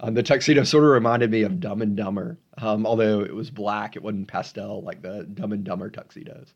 Um, 0.00 0.14
the 0.14 0.22
tuxedo 0.22 0.64
sort 0.64 0.84
of 0.84 0.90
reminded 0.90 1.30
me 1.30 1.42
of 1.42 1.60
Dumb 1.60 1.80
and 1.80 1.96
Dumber, 1.96 2.38
um, 2.58 2.86
although 2.86 3.20
it 3.20 3.34
was 3.34 3.50
black. 3.50 3.96
It 3.96 4.02
wasn't 4.02 4.28
pastel 4.28 4.82
like 4.82 5.02
the 5.02 5.24
Dumb 5.24 5.52
and 5.52 5.64
Dumber 5.64 5.88
tuxedos. 5.88 6.52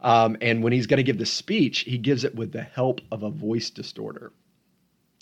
Um, 0.00 0.36
and 0.40 0.64
when 0.64 0.72
he's 0.72 0.88
going 0.88 0.98
to 0.98 1.04
give 1.04 1.18
the 1.18 1.26
speech, 1.26 1.80
he 1.80 1.96
gives 1.96 2.24
it 2.24 2.34
with 2.34 2.52
the 2.52 2.62
help 2.62 3.00
of 3.12 3.22
a 3.22 3.30
voice 3.30 3.70
distorter. 3.70 4.32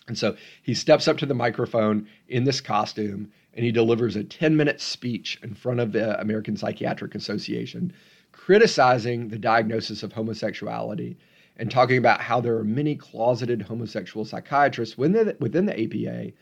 And 0.09 0.17
so 0.17 0.37
he 0.63 0.75
steps 0.75 1.07
up 1.07 1.19
to 1.19 1.27
the 1.27 1.35
microphone 1.35 2.09
in 2.29 2.45
this 2.45 2.61
costume 2.61 3.31
and 3.53 3.65
he 3.65 3.73
delivers 3.73 4.17
a 4.17 4.25
10 4.25 4.57
minute 4.57 4.81
speech 4.81 5.39
in 5.43 5.55
front 5.55 5.81
of 5.81 5.93
the 5.93 6.19
American 6.21 6.57
Psychiatric 6.57 7.15
Association, 7.15 7.93
criticizing 8.33 9.29
the 9.29 9.39
diagnosis 9.39 10.03
of 10.03 10.13
homosexuality 10.13 11.19
and 11.61 11.71
talking 11.71 11.99
about 11.99 12.23
how 12.23 12.41
there 12.41 12.57
are 12.57 12.65
many 12.65 12.97
closeted 12.97 13.61
homosexual 13.61 14.25
psychiatrists 14.25 14.97
within 14.97 15.27
the, 15.27 15.37
within 15.41 15.67
the 15.67 15.79
APA 15.79 16.33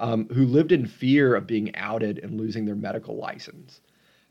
um, 0.00 0.28
who 0.30 0.44
lived 0.44 0.72
in 0.72 0.84
fear 0.84 1.36
of 1.36 1.46
being 1.46 1.74
outed 1.76 2.18
and 2.18 2.36
losing 2.36 2.64
their 2.64 2.74
medical 2.74 3.16
license. 3.16 3.80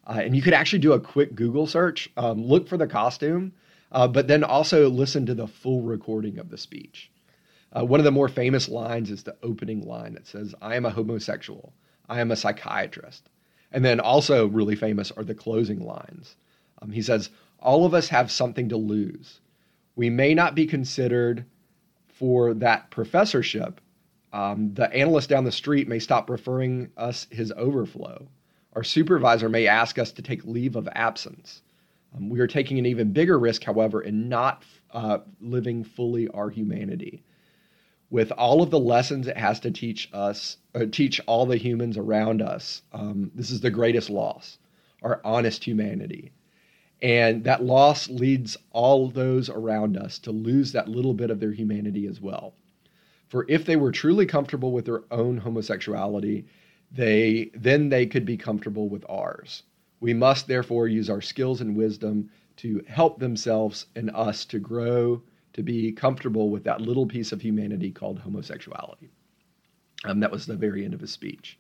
Uh, 0.06 0.20
and 0.22 0.36
you 0.36 0.42
could 0.42 0.54
actually 0.54 0.80
do 0.80 0.92
a 0.92 1.00
quick 1.00 1.34
Google 1.34 1.66
search, 1.66 2.10
um, 2.18 2.44
look 2.44 2.68
for 2.68 2.76
the 2.76 2.86
costume, 2.86 3.54
uh, 3.94 4.06
but 4.06 4.28
then 4.28 4.44
also 4.44 4.90
listen 4.90 5.26
to 5.26 5.34
the 5.34 5.48
full 5.48 5.82
recording 5.82 6.38
of 6.40 6.50
the 6.50 6.58
speech. 6.58 7.10
Uh, 7.72 7.86
one 7.86 8.02
of 8.02 8.04
the 8.04 8.12
more 8.12 8.28
famous 8.28 8.68
lines 8.68 9.10
is 9.10 9.24
the 9.24 9.38
opening 9.44 9.88
line 9.88 10.14
that 10.14 10.28
says, 10.28 10.54
I 10.62 10.76
am 10.76 10.86
a 10.86 10.90
homosexual. 10.90 11.72
I 12.10 12.20
am 12.20 12.32
a 12.32 12.36
psychiatrist. 12.36 13.30
And 13.72 13.86
then 13.86 14.02
also, 14.02 14.48
really 14.48 14.76
famous 14.76 15.10
are 15.10 15.24
the 15.24 15.34
closing 15.34 15.80
lines. 15.80 16.36
Um, 16.82 16.92
he 16.92 17.02
says, 17.02 17.30
All 17.60 17.86
of 17.86 17.94
us 17.94 18.10
have 18.10 18.30
something 18.30 18.68
to 18.70 18.78
lose. 18.78 19.40
We 19.96 20.10
may 20.10 20.34
not 20.34 20.56
be 20.56 20.66
considered 20.66 21.46
for 22.08 22.54
that 22.56 22.90
professorship. 22.92 23.82
Um, 24.32 24.74
the 24.74 24.92
analyst 24.94 25.30
down 25.30 25.44
the 25.44 25.52
street 25.52 25.88
may 25.88 26.00
stop 26.00 26.30
referring 26.30 26.92
us 26.98 27.28
his 27.30 27.52
overflow. 27.56 28.28
Our 28.74 28.84
supervisor 28.84 29.50
may 29.50 29.68
ask 29.68 30.00
us 30.00 30.12
to 30.14 30.22
take 30.22 30.46
leave 30.46 30.76
of 30.76 30.90
absence. 30.94 31.62
Um, 32.16 32.30
we 32.30 32.40
are 32.40 32.48
taking 32.48 32.80
an 32.80 32.86
even 32.86 33.12
bigger 33.12 33.38
risk, 33.38 33.64
however, 33.64 34.02
in 34.02 34.30
not 34.30 34.64
uh, 34.92 35.20
living 35.40 35.84
fully 35.84 36.28
our 36.30 36.50
humanity. 36.50 37.24
With 38.10 38.32
all 38.32 38.62
of 38.62 38.70
the 38.70 38.80
lessons 38.80 39.28
it 39.28 39.38
has 39.38 39.60
to 39.62 39.72
teach 39.72 40.10
us, 40.14 40.58
uh, 40.76 40.86
teach 40.92 41.20
all 41.28 41.46
the 41.46 41.58
humans 41.58 41.98
around 41.98 42.42
us, 42.42 42.84
um, 42.92 43.32
this 43.36 43.52
is 43.52 43.62
the 43.62 43.72
greatest 43.72 44.10
loss 44.10 44.58
our 45.04 45.20
honest 45.24 45.64
humanity. 45.64 46.32
And 47.04 47.44
that 47.44 47.66
loss 47.66 48.10
leads 48.10 48.56
all 48.72 49.10
those 49.10 49.50
around 49.50 49.98
us 49.98 50.18
to 50.20 50.32
lose 50.32 50.72
that 50.72 50.88
little 50.88 51.14
bit 51.14 51.30
of 51.30 51.42
their 51.42 51.52
humanity 51.52 52.08
as 52.08 52.22
well. 52.22 52.56
For 53.28 53.46
if 53.50 53.66
they 53.66 53.76
were 53.76 53.92
truly 53.92 54.26
comfortable 54.26 54.72
with 54.72 54.86
their 54.86 55.04
own 55.12 55.38
homosexuality, 55.38 56.46
they 56.90 57.52
then 57.54 57.90
they 57.90 58.06
could 58.06 58.26
be 58.26 58.38
comfortable 58.38 58.88
with 58.88 59.04
ours. 59.10 59.64
We 60.00 60.14
must 60.14 60.48
therefore 60.48 60.88
use 60.88 61.10
our 61.10 61.22
skills 61.22 61.60
and 61.60 61.76
wisdom 61.76 62.30
to 62.58 62.82
help 62.88 63.20
themselves 63.20 63.88
and 63.96 64.10
us 64.12 64.46
to 64.46 64.60
grow 64.60 65.22
to 65.54 65.64
be 65.64 65.92
comfortable 65.92 66.50
with 66.50 66.64
that 66.64 66.82
little 66.82 67.06
piece 67.06 67.32
of 67.32 67.42
humanity 67.42 67.92
called 67.92 68.20
homosexuality. 68.20 69.10
Um, 70.06 70.22
that 70.22 70.32
was 70.32 70.46
the 70.46 70.56
very 70.56 70.86
end 70.86 70.94
of 70.94 71.02
his 71.02 71.12
speech. 71.12 71.60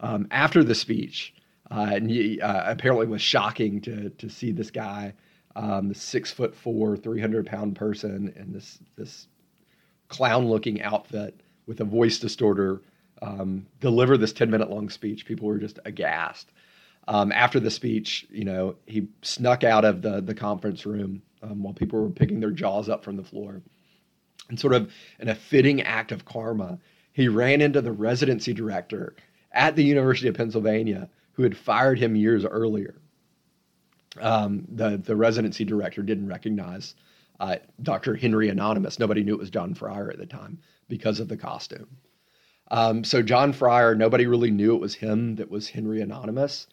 Um, 0.00 0.26
after 0.30 0.64
the 0.64 0.74
speech, 0.74 1.34
uh, 1.70 1.90
and 1.92 2.10
he, 2.10 2.40
uh, 2.40 2.70
apparently 2.70 3.06
was 3.06 3.22
shocking 3.22 3.80
to 3.82 4.10
to 4.10 4.28
see 4.28 4.52
this 4.52 4.70
guy, 4.70 5.14
um, 5.56 5.88
the 5.88 5.94
six 5.94 6.30
foot 6.30 6.54
four, 6.54 6.96
three 6.96 7.20
hundred 7.20 7.46
pound 7.46 7.76
person, 7.76 8.32
in 8.36 8.52
this 8.52 8.78
this 8.96 9.28
clown 10.08 10.48
looking 10.48 10.82
outfit 10.82 11.40
with 11.66 11.80
a 11.80 11.84
voice 11.84 12.18
distorter 12.18 12.82
um, 13.22 13.66
deliver 13.80 14.16
this 14.16 14.32
10 14.32 14.50
minute 14.50 14.70
long 14.70 14.88
speech. 14.88 15.26
People 15.26 15.48
were 15.48 15.58
just 15.58 15.78
aghast. 15.84 16.50
Um, 17.06 17.32
after 17.32 17.60
the 17.60 17.70
speech, 17.70 18.26
you 18.30 18.44
know, 18.44 18.76
he 18.86 19.08
snuck 19.22 19.64
out 19.64 19.84
of 19.84 20.02
the, 20.02 20.20
the 20.20 20.34
conference 20.34 20.86
room 20.86 21.22
um, 21.42 21.62
while 21.62 21.74
people 21.74 22.00
were 22.00 22.10
picking 22.10 22.40
their 22.40 22.50
jaws 22.50 22.88
up 22.88 23.04
from 23.04 23.16
the 23.16 23.24
floor. 23.24 23.62
And 24.48 24.58
sort 24.58 24.74
of 24.74 24.92
in 25.18 25.28
a 25.28 25.34
fitting 25.34 25.82
act 25.82 26.12
of 26.12 26.24
karma, 26.24 26.78
he 27.12 27.28
ran 27.28 27.60
into 27.60 27.80
the 27.80 27.92
residency 27.92 28.52
director 28.52 29.14
at 29.52 29.76
the 29.76 29.84
University 29.84 30.28
of 30.28 30.34
Pennsylvania 30.34 31.08
who 31.34 31.42
had 31.42 31.56
fired 31.56 31.98
him 31.98 32.16
years 32.16 32.44
earlier. 32.44 33.00
Um, 34.20 34.66
the, 34.68 34.96
the 34.96 35.16
residency 35.16 35.64
director 35.64 36.02
didn't 36.02 36.28
recognize 36.28 36.94
uh, 37.40 37.56
Dr. 37.82 38.14
Henry 38.14 38.48
Anonymous. 38.48 38.98
Nobody 38.98 39.22
knew 39.22 39.34
it 39.34 39.40
was 39.40 39.50
John 39.50 39.74
Fryer 39.74 40.10
at 40.10 40.18
the 40.18 40.26
time 40.26 40.60
because 40.88 41.20
of 41.20 41.28
the 41.28 41.36
costume. 41.36 41.88
Um, 42.70 43.04
so 43.04 43.22
John 43.22 43.52
Fryer, 43.52 43.94
nobody 43.94 44.26
really 44.26 44.50
knew 44.50 44.74
it 44.74 44.80
was 44.80 44.94
him 44.94 45.36
that 45.36 45.50
was 45.50 45.68
Henry 45.68 46.00
Anonymous. 46.00 46.66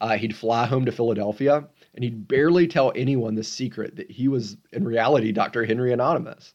Uh, 0.00 0.16
he'd 0.16 0.36
fly 0.36 0.66
home 0.66 0.84
to 0.84 0.92
Philadelphia 0.92 1.66
and 1.94 2.04
he'd 2.04 2.28
barely 2.28 2.68
tell 2.68 2.92
anyone 2.94 3.34
the 3.34 3.42
secret 3.42 3.96
that 3.96 4.10
he 4.10 4.28
was 4.28 4.56
in 4.72 4.84
reality 4.84 5.32
Dr. 5.32 5.64
Henry 5.64 5.92
Anonymous. 5.92 6.54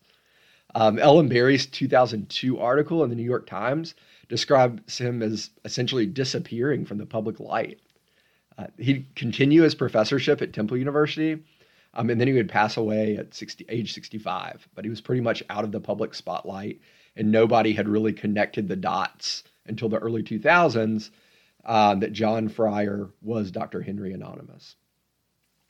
Um, 0.75 0.98
Ellen 0.98 1.27
Berry's 1.27 1.65
2002 1.67 2.60
article 2.60 3.03
in 3.03 3.10
the 3.10 3.15
New 3.15 3.24
York 3.24 3.46
Times 3.46 3.96
describes 4.29 4.97
him 4.97 5.21
as 5.21 5.49
essentially 5.65 6.05
disappearing 6.05 6.85
from 6.85 6.97
the 6.97 7.05
public 7.05 7.39
light. 7.39 7.79
Uh, 8.57 8.67
he'd 8.77 9.07
continue 9.15 9.63
his 9.63 9.75
professorship 9.75 10.41
at 10.41 10.53
Temple 10.53 10.77
University, 10.77 11.43
um, 11.95 12.09
and 12.09 12.19
then 12.19 12.27
he 12.27 12.33
would 12.33 12.49
pass 12.49 12.77
away 12.77 13.17
at 13.17 13.33
60, 13.33 13.65
age 13.69 13.93
65. 13.93 14.67
But 14.75 14.85
he 14.85 14.89
was 14.89 15.01
pretty 15.01 15.21
much 15.21 15.43
out 15.49 15.63
of 15.63 15.71
the 15.71 15.79
public 15.79 16.13
spotlight 16.13 16.79
and 17.15 17.31
nobody 17.31 17.73
had 17.73 17.87
really 17.87 18.13
connected 18.13 18.67
the 18.67 18.75
dots 18.75 19.43
until 19.65 19.89
the 19.89 19.99
early 19.99 20.23
2000s 20.23 21.09
uh, 21.65 21.95
that 21.95 22.13
John 22.13 22.49
Fryer 22.49 23.09
was 23.21 23.51
Dr. 23.51 23.81
Henry 23.81 24.13
Anonymous. 24.13 24.75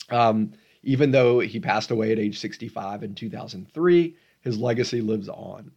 Um, 0.09 0.53
even 0.83 1.11
though 1.11 1.39
he 1.39 1.59
passed 1.59 1.91
away 1.91 2.11
at 2.11 2.19
age 2.19 2.39
65 2.39 3.03
in 3.03 3.15
2003, 3.15 4.15
his 4.41 4.57
legacy 4.57 5.01
lives 5.01 5.29
on. 5.29 5.71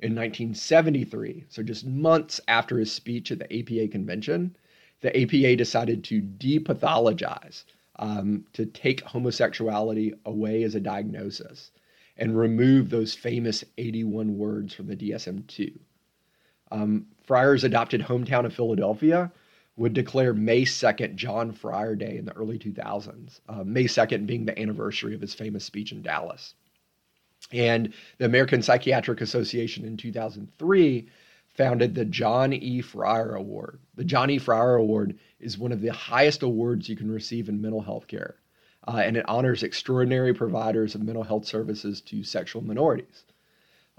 In 0.00 0.14
1973, 0.14 1.44
so 1.48 1.62
just 1.62 1.86
months 1.86 2.40
after 2.48 2.78
his 2.78 2.92
speech 2.92 3.30
at 3.30 3.38
the 3.38 3.58
APA 3.58 3.88
convention, 3.88 4.56
the 5.00 5.16
APA 5.16 5.56
decided 5.56 6.02
to 6.04 6.20
depathologize, 6.20 7.64
um, 7.96 8.44
to 8.52 8.66
take 8.66 9.02
homosexuality 9.02 10.14
away 10.24 10.62
as 10.64 10.74
a 10.74 10.80
diagnosis 10.80 11.70
and 12.16 12.36
remove 12.36 12.90
those 12.90 13.14
famous 13.14 13.64
81 13.78 14.36
words 14.36 14.74
from 14.74 14.86
the 14.86 14.96
DSM 14.96 15.46
2. 15.46 15.78
Um, 16.70 17.06
Fryer's 17.22 17.64
adopted 17.64 18.00
hometown 18.00 18.46
of 18.46 18.54
Philadelphia 18.54 19.32
would 19.76 19.92
declare 19.92 20.34
May 20.34 20.62
2nd 20.62 21.16
John 21.16 21.52
Fryer 21.52 21.94
Day 21.94 22.16
in 22.16 22.24
the 22.24 22.32
early 22.32 22.58
2000s, 22.58 23.40
uh, 23.48 23.64
May 23.64 23.84
2nd 23.84 24.26
being 24.26 24.44
the 24.44 24.58
anniversary 24.58 25.14
of 25.14 25.20
his 25.20 25.34
famous 25.34 25.64
speech 25.64 25.92
in 25.92 26.02
Dallas. 26.02 26.54
And 27.52 27.92
the 28.18 28.24
American 28.24 28.62
Psychiatric 28.62 29.20
Association 29.20 29.84
in 29.84 29.96
2003 29.96 31.08
founded 31.48 31.94
the 31.94 32.04
John 32.04 32.52
E. 32.52 32.80
Fryer 32.80 33.34
Award. 33.34 33.78
The 33.94 34.04
John 34.04 34.30
E. 34.30 34.38
Fryer 34.38 34.74
Award 34.74 35.18
is 35.38 35.58
one 35.58 35.72
of 35.72 35.80
the 35.80 35.92
highest 35.92 36.42
awards 36.42 36.88
you 36.88 36.96
can 36.96 37.10
receive 37.10 37.48
in 37.48 37.60
mental 37.60 37.80
health 37.80 38.08
care 38.08 38.36
uh, 38.86 39.02
and 39.04 39.16
it 39.16 39.28
honors 39.28 39.62
extraordinary 39.62 40.34
providers 40.34 40.94
of 40.94 41.02
mental 41.02 41.22
health 41.22 41.46
services 41.46 42.00
to 42.02 42.22
sexual 42.22 42.62
minorities. 42.62 43.24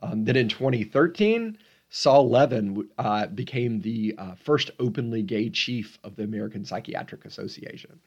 Um, 0.02 0.26
then 0.26 0.36
in 0.36 0.50
2013, 0.50 1.58
Saul 1.90 2.30
Levin 2.30 2.90
uh, 2.98 3.28
became 3.28 3.82
the 3.82 4.16
uh, 4.18 4.36
first 4.36 4.72
openly 4.80 5.24
gay 5.24 5.50
chief 5.50 5.98
of 6.04 6.16
the 6.16 6.24
American 6.24 6.66
Psychiatric 6.66 7.26
Association. 7.26 8.00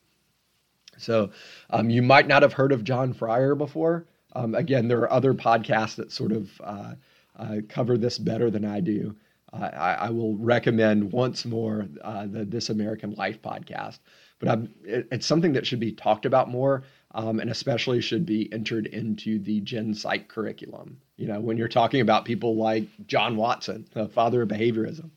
So 0.98 1.30
um, 1.70 1.90
you 1.90 2.02
might 2.02 2.26
not 2.26 2.42
have 2.42 2.52
heard 2.52 2.72
of 2.72 2.84
John 2.84 3.12
Fryer 3.12 3.54
before. 3.54 4.06
Um, 4.34 4.54
again, 4.54 4.88
there 4.88 5.00
are 5.00 5.12
other 5.12 5.34
podcasts 5.34 5.96
that 5.96 6.12
sort 6.12 6.32
of 6.32 6.50
uh, 6.62 6.94
uh, 7.36 7.56
cover 7.68 7.96
this 7.96 8.18
better 8.18 8.50
than 8.50 8.64
I 8.64 8.80
do. 8.80 9.16
Uh, 9.52 9.70
I, 9.72 9.92
I, 9.94 10.10
will 10.10 10.36
recommend 10.36 11.10
once 11.10 11.46
more 11.46 11.86
the 11.88 12.44
This 12.46 12.68
American 12.68 13.12
Life 13.12 13.40
podcast 13.40 13.98
but 14.38 14.60
it, 14.84 15.08
it's 15.10 15.26
something 15.26 15.52
that 15.52 15.66
should 15.66 15.80
be 15.80 15.92
talked 15.92 16.26
about 16.26 16.48
more, 16.48 16.84
um, 17.12 17.40
and 17.40 17.50
especially 17.50 18.00
should 18.00 18.26
be 18.26 18.52
entered 18.52 18.86
into 18.86 19.38
the 19.38 19.60
Gen 19.60 19.94
Psych 19.94 20.28
curriculum. 20.28 21.00
You 21.16 21.26
know, 21.26 21.40
when 21.40 21.56
you're 21.56 21.68
talking 21.68 22.00
about 22.00 22.24
people 22.24 22.56
like 22.56 22.88
John 23.06 23.36
Watson, 23.36 23.86
the 23.92 24.08
father 24.08 24.42
of 24.42 24.48
behaviorism. 24.48 25.10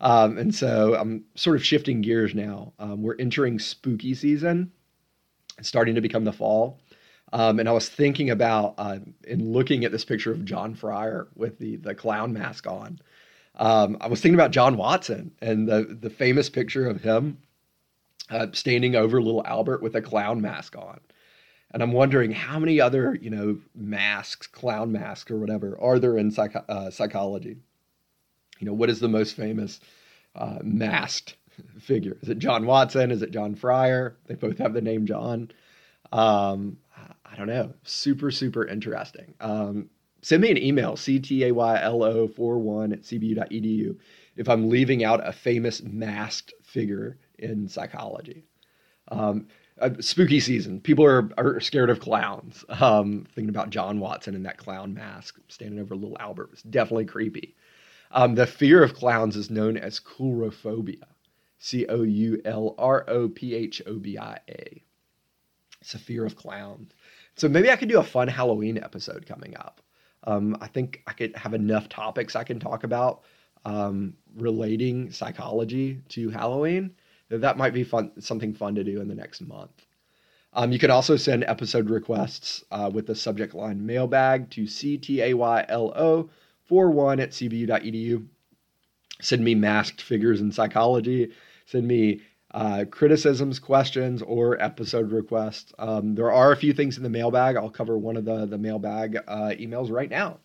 Um, 0.00 0.38
and 0.38 0.54
so 0.54 0.94
I'm 0.94 1.24
sort 1.34 1.56
of 1.56 1.64
shifting 1.64 2.00
gears 2.00 2.34
now. 2.34 2.72
Um, 2.78 3.02
we're 3.02 3.16
entering 3.18 3.58
spooky 3.58 4.14
season. 4.14 4.72
It's 5.58 5.68
starting 5.68 5.94
to 5.94 6.00
become 6.00 6.24
the 6.24 6.32
fall. 6.32 6.80
Um, 7.32 7.60
and 7.60 7.68
I 7.68 7.72
was 7.72 7.88
thinking 7.88 8.30
about 8.30 8.74
uh, 8.78 8.98
in 9.24 9.52
looking 9.52 9.84
at 9.84 9.92
this 9.92 10.04
picture 10.04 10.32
of 10.32 10.44
John 10.44 10.74
Fryer 10.74 11.28
with 11.34 11.58
the 11.58 11.76
the 11.76 11.94
clown 11.94 12.32
mask 12.32 12.66
on. 12.66 12.98
Um, 13.56 13.98
I 14.00 14.08
was 14.08 14.20
thinking 14.20 14.34
about 14.34 14.50
John 14.50 14.76
Watson 14.76 15.32
and 15.40 15.68
the 15.68 15.96
the 16.00 16.10
famous 16.10 16.50
picture 16.50 16.88
of 16.88 17.02
him 17.02 17.38
uh, 18.30 18.48
standing 18.52 18.96
over 18.96 19.20
little 19.20 19.46
Albert 19.46 19.82
with 19.82 19.94
a 19.94 20.02
clown 20.02 20.40
mask 20.40 20.76
on. 20.76 21.00
And 21.72 21.84
I'm 21.84 21.92
wondering 21.92 22.32
how 22.32 22.58
many 22.58 22.80
other, 22.80 23.16
you 23.20 23.30
know, 23.30 23.58
masks, 23.76 24.48
clown 24.48 24.90
masks 24.90 25.30
or 25.30 25.38
whatever, 25.38 25.78
are 25.80 26.00
there 26.00 26.18
in 26.18 26.32
psych- 26.32 26.64
uh, 26.68 26.90
psychology? 26.90 27.58
You 28.58 28.66
know, 28.66 28.72
what 28.72 28.90
is 28.90 28.98
the 28.98 29.08
most 29.08 29.36
famous 29.36 29.78
uh, 30.34 30.58
masked 30.62 31.36
figure. 31.80 32.16
Is 32.22 32.28
it 32.28 32.38
John 32.38 32.66
Watson? 32.66 33.10
Is 33.10 33.22
it 33.22 33.30
John 33.30 33.54
Fryer? 33.54 34.16
They 34.26 34.34
both 34.34 34.58
have 34.58 34.72
the 34.72 34.80
name 34.80 35.06
John. 35.06 35.50
Um, 36.12 36.78
I 37.30 37.36
don't 37.36 37.46
know. 37.46 37.72
Super, 37.84 38.30
super 38.30 38.66
interesting. 38.66 39.34
Um, 39.40 39.90
send 40.22 40.42
me 40.42 40.50
an 40.50 40.58
email, 40.58 40.94
ctaylo41 40.94 42.92
at 42.92 43.02
cbu.edu, 43.02 43.96
if 44.36 44.48
I'm 44.48 44.68
leaving 44.68 45.04
out 45.04 45.26
a 45.26 45.32
famous 45.32 45.82
masked 45.82 46.52
figure 46.62 47.18
in 47.38 47.68
psychology. 47.68 48.44
Um, 49.08 49.46
spooky 50.00 50.40
season. 50.40 50.80
People 50.80 51.04
are, 51.04 51.30
are 51.38 51.60
scared 51.60 51.90
of 51.90 52.00
clowns. 52.00 52.64
Um, 52.68 53.26
thinking 53.34 53.50
about 53.50 53.70
John 53.70 54.00
Watson 54.00 54.34
in 54.34 54.42
that 54.44 54.58
clown 54.58 54.94
mask 54.94 55.38
standing 55.48 55.80
over 55.80 55.94
little 55.94 56.16
Albert 56.18 56.50
was 56.50 56.62
definitely 56.62 57.04
creepy. 57.04 57.56
Um, 58.10 58.34
the 58.34 58.46
fear 58.46 58.82
of 58.82 58.94
clowns 58.94 59.36
is 59.36 59.50
known 59.50 59.76
as 59.76 60.00
coulrophobia. 60.00 61.04
C 61.58 61.86
O 61.86 62.02
U 62.02 62.40
L 62.44 62.74
R 62.78 63.04
O 63.08 63.28
P 63.28 63.54
H 63.54 63.82
O 63.86 63.98
B 63.98 64.18
I 64.18 64.38
A. 64.48 64.82
It's 65.80 65.94
a 65.94 65.98
fear 65.98 66.24
of 66.24 66.36
clowns. 66.36 66.92
So 67.40 67.48
maybe 67.48 67.70
I 67.70 67.76
could 67.76 67.88
do 67.88 67.98
a 67.98 68.04
fun 68.04 68.28
Halloween 68.28 68.76
episode 68.76 69.24
coming 69.24 69.56
up. 69.56 69.80
Um, 70.24 70.58
I 70.60 70.66
think 70.66 71.02
I 71.06 71.14
could 71.14 71.34
have 71.34 71.54
enough 71.54 71.88
topics 71.88 72.36
I 72.36 72.44
can 72.44 72.60
talk 72.60 72.84
about 72.84 73.22
um, 73.64 74.12
relating 74.36 75.10
psychology 75.10 76.02
to 76.10 76.28
Halloween. 76.28 76.90
That 77.30 77.56
might 77.56 77.72
be 77.72 77.82
fun, 77.82 78.12
something 78.20 78.52
fun 78.52 78.74
to 78.74 78.84
do 78.84 79.00
in 79.00 79.08
the 79.08 79.14
next 79.14 79.40
month. 79.40 79.70
Um, 80.52 80.70
you 80.70 80.78
can 80.78 80.90
also 80.90 81.16
send 81.16 81.44
episode 81.44 81.88
requests 81.88 82.62
uh, 82.72 82.90
with 82.92 83.06
the 83.06 83.14
subject 83.14 83.54
line 83.54 83.86
mailbag 83.86 84.50
to 84.50 84.64
ctaylo41 84.64 86.28
at 87.22 87.30
cbu.edu. 87.30 88.26
Send 89.22 89.42
me 89.42 89.54
masked 89.54 90.02
figures 90.02 90.42
in 90.42 90.52
psychology. 90.52 91.32
Send 91.64 91.88
me 91.88 92.20
uh, 92.52 92.84
criticisms, 92.90 93.58
questions, 93.58 94.22
or 94.22 94.60
episode 94.60 95.12
requests. 95.12 95.72
Um, 95.78 96.14
there 96.14 96.32
are 96.32 96.52
a 96.52 96.56
few 96.56 96.72
things 96.72 96.96
in 96.96 97.02
the 97.02 97.10
mailbag. 97.10 97.56
I'll 97.56 97.70
cover 97.70 97.96
one 97.96 98.16
of 98.16 98.24
the, 98.24 98.46
the 98.46 98.58
mailbag 98.58 99.18
uh, 99.28 99.50
emails 99.58 99.90
right 99.90 100.10
now. 100.10 100.38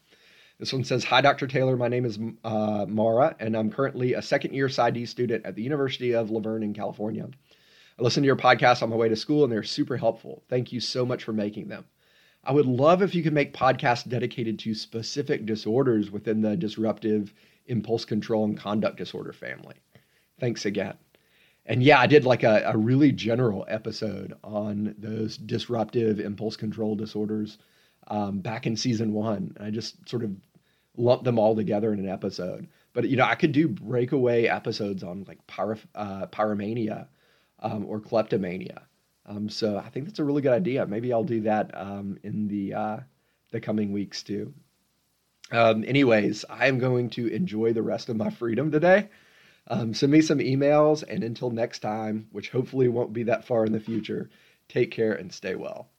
This 0.59 0.71
one 0.71 0.83
says 0.83 1.03
Hi, 1.05 1.21
Dr. 1.21 1.47
Taylor. 1.47 1.75
My 1.75 1.87
name 1.87 2.05
is 2.05 2.19
uh, 2.43 2.85
Mara, 2.87 3.35
and 3.39 3.57
I'm 3.57 3.71
currently 3.71 4.13
a 4.13 4.21
second 4.21 4.53
year 4.53 4.67
PsyD 4.67 5.07
student 5.07 5.45
at 5.45 5.55
the 5.55 5.63
University 5.63 6.13
of 6.13 6.31
La 6.31 6.39
Verne 6.39 6.63
in 6.63 6.73
California. 6.73 7.27
I 7.97 8.03
listen 8.03 8.23
to 8.23 8.27
your 8.27 8.35
podcast 8.35 8.83
on 8.83 8.89
my 8.89 8.95
way 8.95 9.09
to 9.09 9.15
school, 9.15 9.43
and 9.43 9.51
they're 9.51 9.63
super 9.63 9.97
helpful. 9.97 10.43
Thank 10.47 10.71
you 10.71 10.79
so 10.79 11.05
much 11.05 11.23
for 11.23 11.33
making 11.33 11.67
them. 11.67 11.85
I 12.43 12.51
would 12.53 12.67
love 12.67 13.01
if 13.01 13.15
you 13.15 13.23
could 13.23 13.33
make 13.33 13.53
podcasts 13.53 14.07
dedicated 14.07 14.59
to 14.59 14.75
specific 14.75 15.45
disorders 15.45 16.11
within 16.11 16.41
the 16.41 16.55
disruptive 16.55 17.33
impulse 17.65 18.05
control 18.05 18.45
and 18.45 18.57
conduct 18.57 18.97
disorder 18.97 19.33
family. 19.33 19.75
Thanks 20.39 20.65
again 20.65 20.95
and 21.65 21.81
yeah, 21.81 21.99
I 21.99 22.07
did 22.07 22.25
like 22.25 22.43
a, 22.43 22.63
a 22.65 22.77
really 22.77 23.11
general 23.11 23.65
episode 23.67 24.35
on 24.43 24.95
those 24.97 25.37
disruptive 25.37 26.19
impulse 26.19 26.55
control 26.55 26.95
disorders 26.95 27.57
um, 28.07 28.39
back 28.39 28.67
in 28.67 28.75
season 28.75 29.13
one. 29.13 29.55
I 29.59 29.71
just 29.71 30.07
sort 30.07 30.23
of 30.23 30.31
lumped 30.97 31.25
them 31.25 31.39
all 31.39 31.55
together 31.55 31.91
in 31.91 31.99
an 31.99 32.09
episode. 32.09 32.67
But 32.93 33.09
you 33.09 33.17
know, 33.17 33.25
I 33.25 33.35
could 33.35 33.51
do 33.51 33.67
breakaway 33.67 34.45
episodes 34.45 35.03
on 35.03 35.25
like 35.27 35.45
pyro, 35.47 35.77
uh, 35.95 36.27
pyromania 36.27 37.07
um, 37.59 37.85
or 37.85 37.99
kleptomania. 37.99 38.83
Um, 39.25 39.49
so 39.49 39.77
I 39.77 39.89
think 39.89 40.05
that's 40.05 40.19
a 40.19 40.23
really 40.23 40.41
good 40.41 40.53
idea. 40.53 40.85
Maybe 40.85 41.11
I'll 41.11 41.23
do 41.23 41.41
that 41.41 41.71
um, 41.73 42.17
in 42.23 42.47
the 42.47 42.73
uh, 42.75 42.97
the 43.51 43.59
coming 43.59 43.91
weeks 43.91 44.21
too. 44.21 44.53
Um, 45.51 45.83
anyways, 45.87 46.45
I 46.49 46.67
am 46.67 46.79
going 46.79 47.09
to 47.11 47.27
enjoy 47.27 47.73
the 47.73 47.81
rest 47.81 48.09
of 48.09 48.15
my 48.15 48.29
freedom 48.29 48.71
today. 48.71 49.09
Um, 49.67 49.93
send 49.93 50.11
me 50.11 50.21
some 50.21 50.39
emails, 50.39 51.03
and 51.07 51.23
until 51.23 51.49
next 51.49 51.79
time, 51.79 52.27
which 52.31 52.49
hopefully 52.49 52.87
won't 52.87 53.13
be 53.13 53.23
that 53.23 53.45
far 53.45 53.65
in 53.65 53.71
the 53.71 53.79
future, 53.79 54.29
take 54.67 54.91
care 54.91 55.13
and 55.13 55.31
stay 55.33 55.55
well. 55.55 55.89